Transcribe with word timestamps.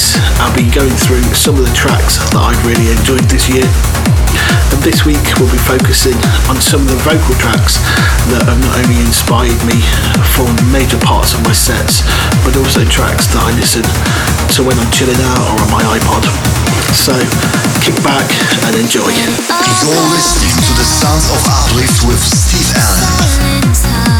weeks, 0.00 0.16
I'll 0.40 0.56
be 0.56 0.64
going 0.72 0.96
through 0.96 1.22
some 1.36 1.60
of 1.60 1.64
the 1.68 1.74
tracks 1.76 2.16
that 2.32 2.40
I've 2.40 2.62
really 2.64 2.88
enjoyed 2.88 3.28
this 3.28 3.52
year. 3.52 3.68
And 4.72 4.80
this 4.80 5.04
week 5.04 5.20
we'll 5.36 5.52
be 5.52 5.60
focusing 5.60 6.16
on 6.48 6.56
some 6.56 6.80
of 6.80 6.88
the 6.88 7.00
vocal 7.04 7.36
tracks 7.36 7.76
that 8.32 8.48
have 8.48 8.60
not 8.64 8.80
only 8.80 8.96
inspired 9.04 9.60
me 9.68 9.76
for 10.32 10.48
major 10.72 10.96
parts 11.04 11.36
of 11.36 11.44
my 11.44 11.52
sets, 11.52 12.00
but 12.48 12.56
also 12.56 12.80
tracks 12.88 13.28
that 13.36 13.44
I 13.44 13.52
listen 13.60 13.84
to 14.56 14.64
when 14.64 14.76
I'm 14.80 14.88
chilling 14.88 15.20
out 15.20 15.42
or 15.52 15.56
on 15.60 15.68
my 15.68 15.84
iPod. 15.84 16.24
So 16.96 17.12
kick 17.84 18.00
back 18.00 18.24
and 18.72 18.80
enjoy. 18.80 19.04
You're 19.04 20.06
listening 20.16 20.56
to 20.64 20.72
the 20.80 20.86
sounds 20.86 21.28
of 21.28 21.40
Uplift 21.44 22.08
with 22.08 22.20
Steve 22.24 22.72
Allen. 22.72 24.19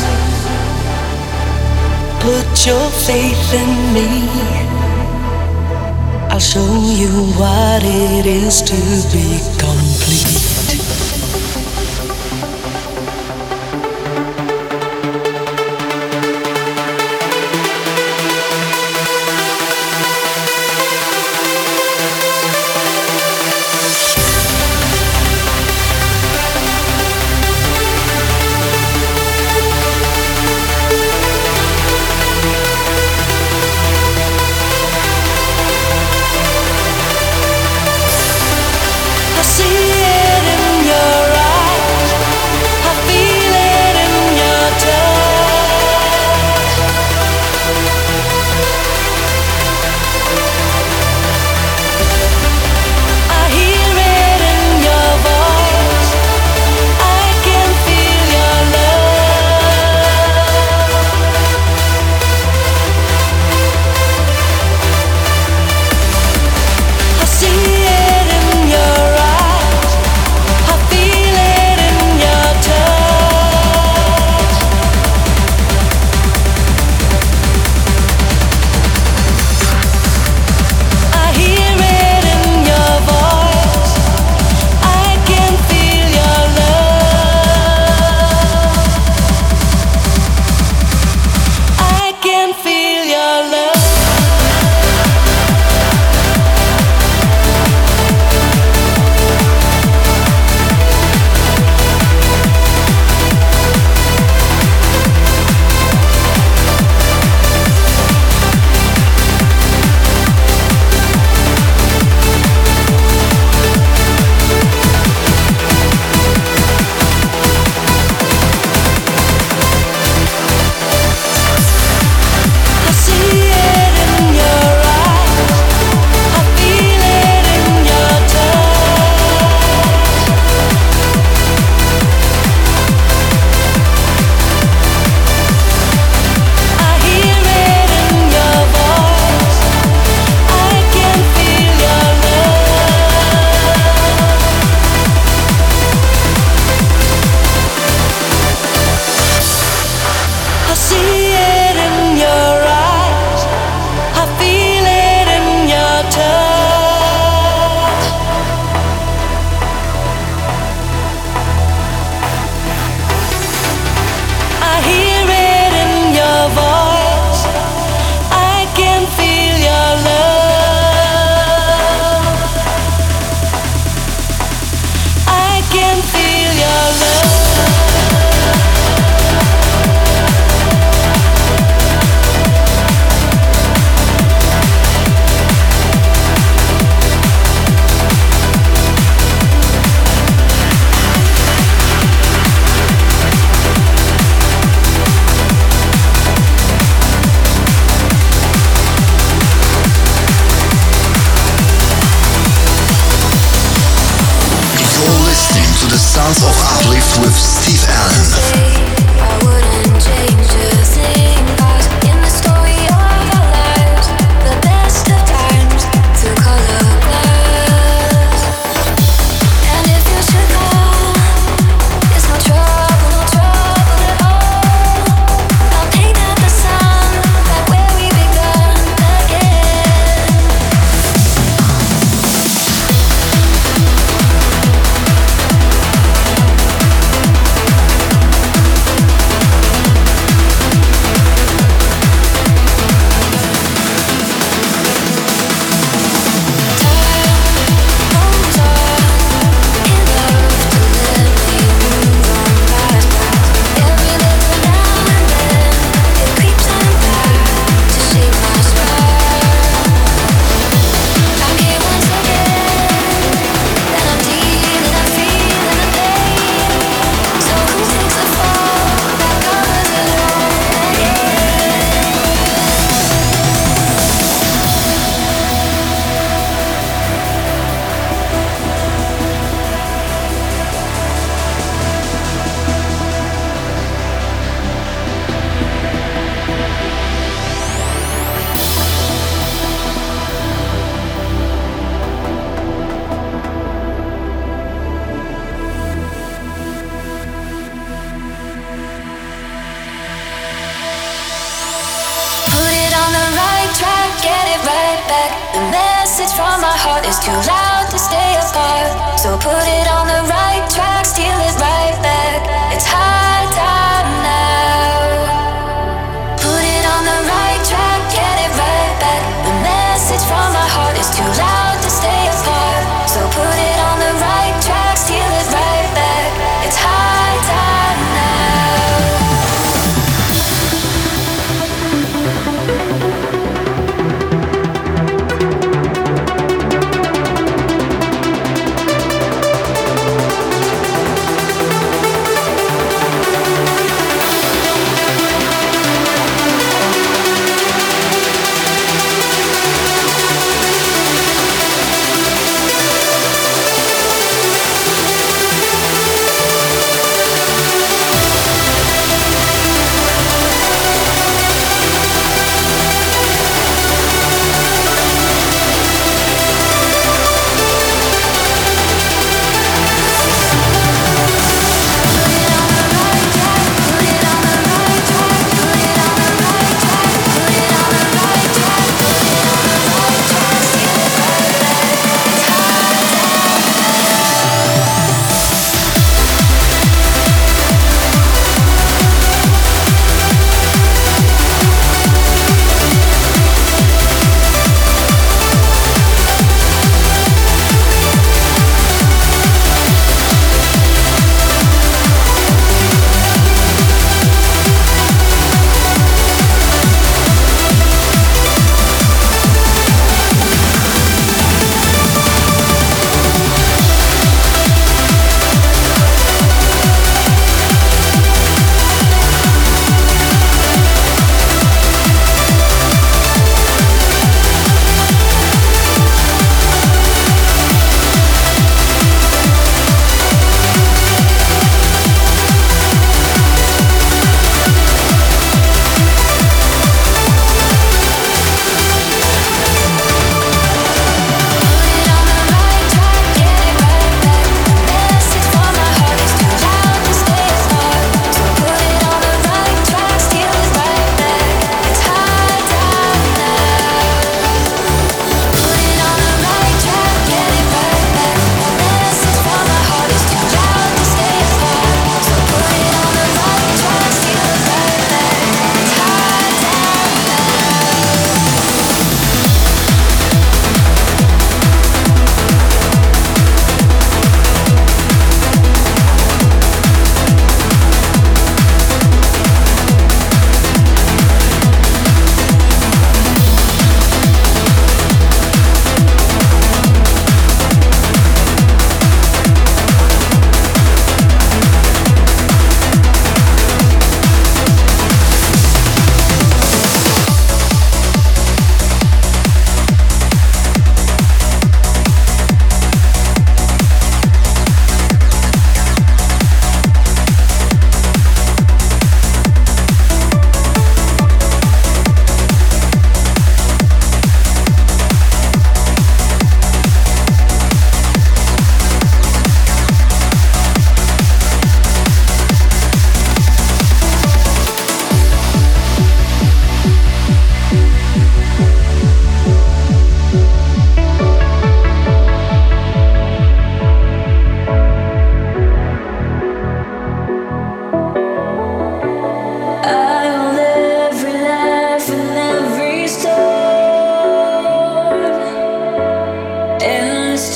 Put 2.21 2.67
your 2.67 2.91
faith 3.07 3.55
in 3.55 3.71
me. 3.95 4.09
I'll 6.31 6.39
show 6.39 6.73
you 7.03 7.13
what 7.41 7.83
it 7.85 8.27
is 8.27 8.61
to 8.63 8.77
be 9.13 9.41
complete. 9.59 10.46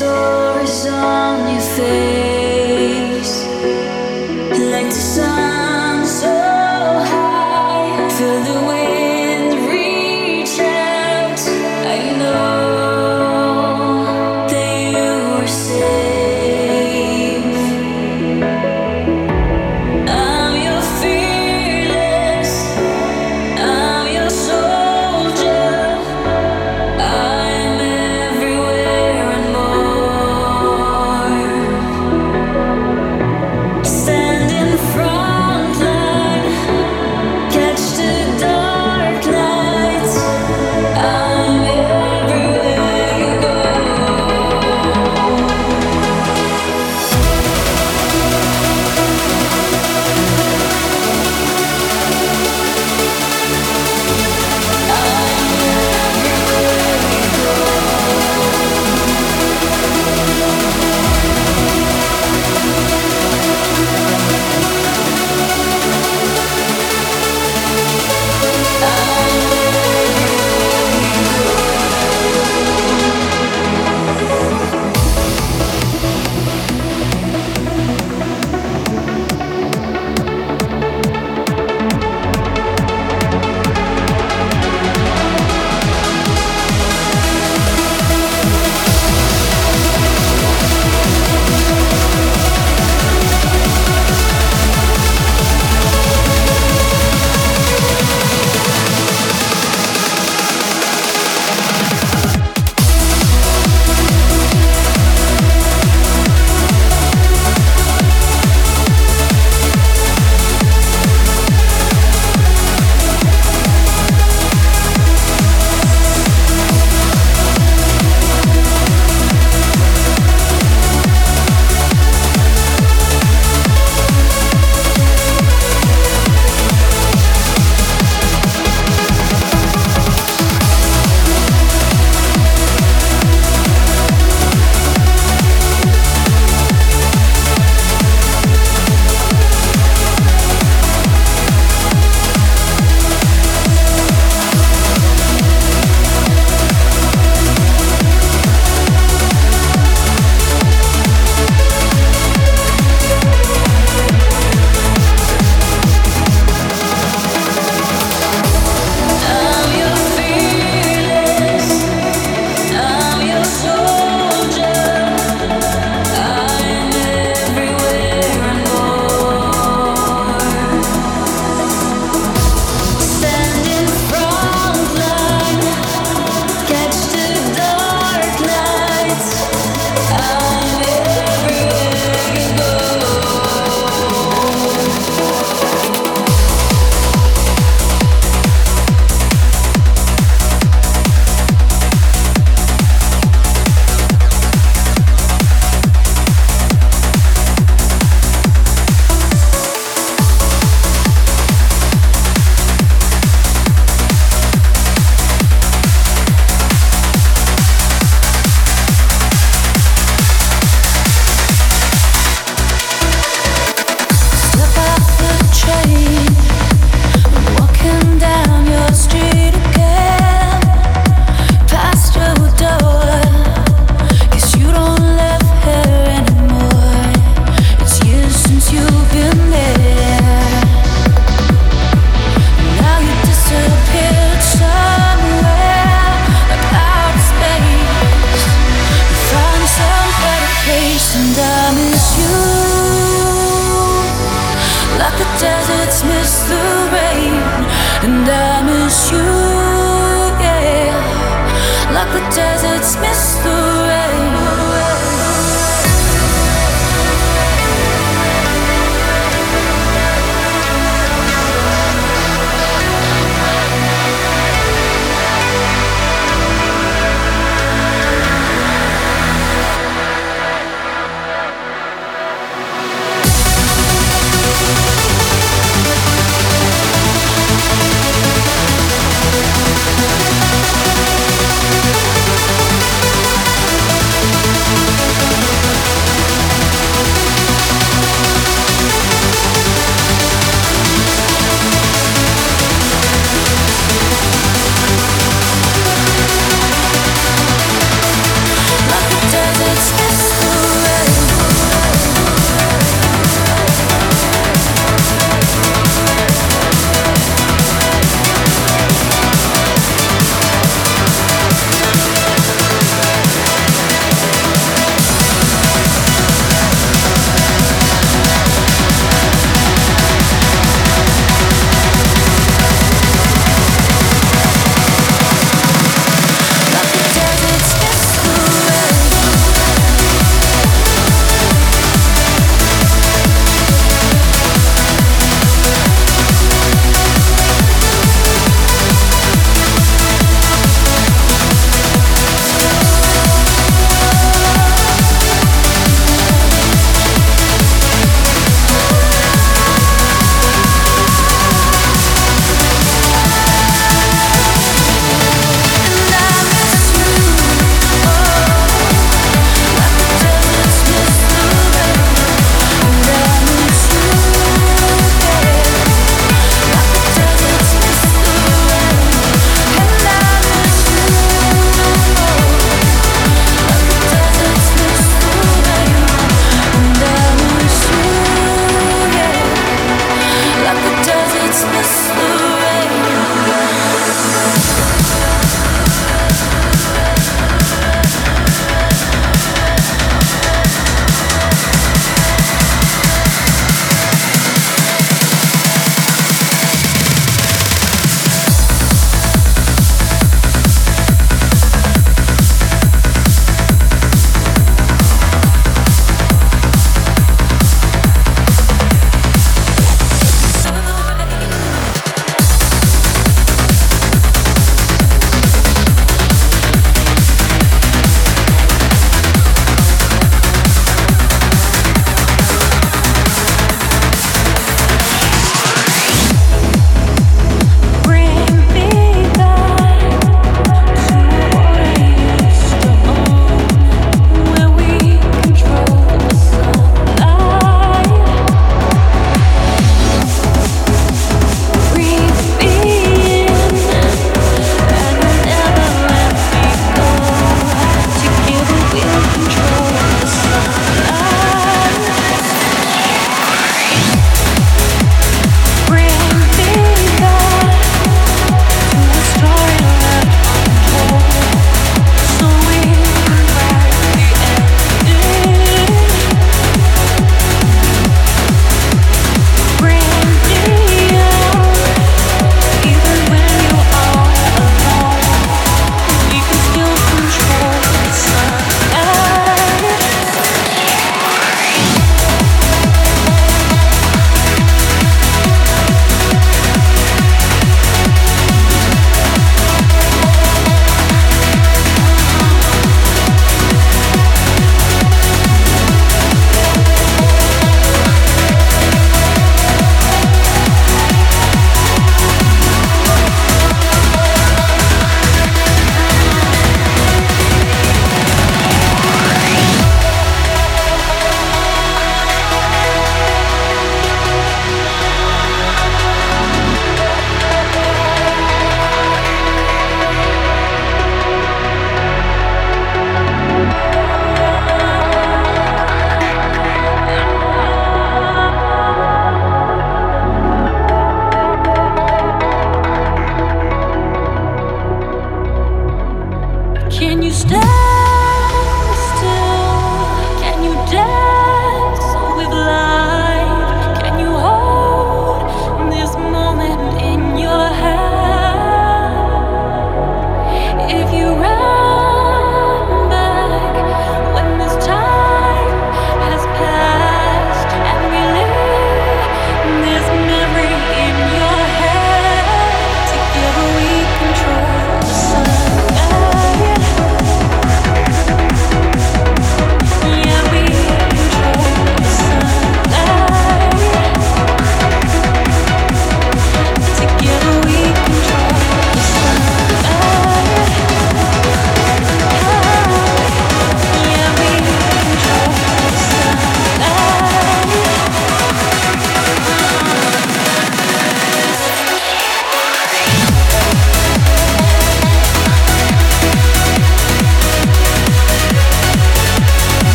soul. 0.00 0.39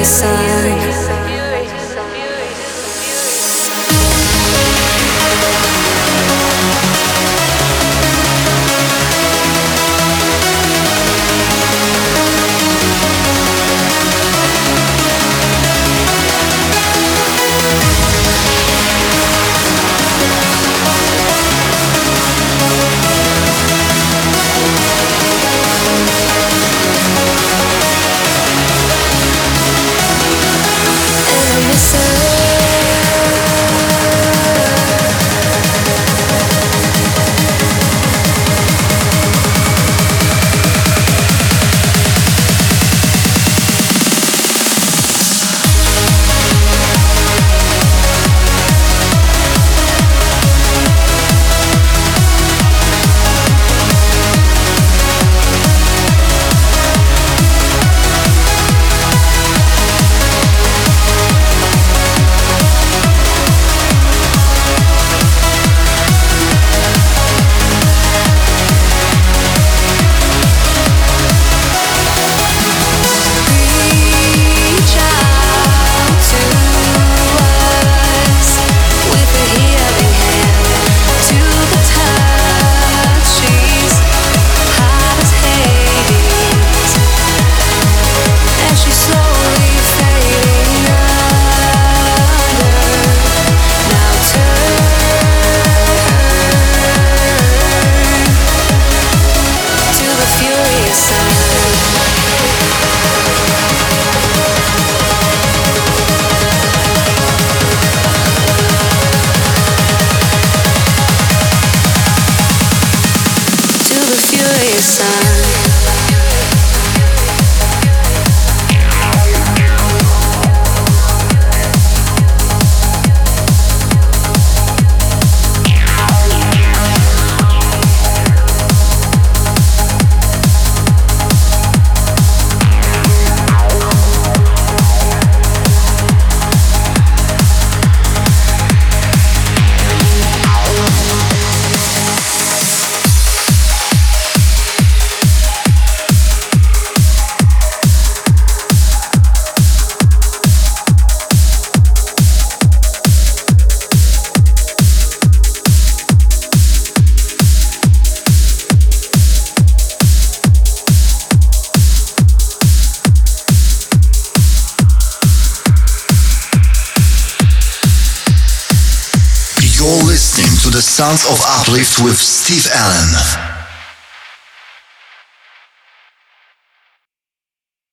of 0.00 0.37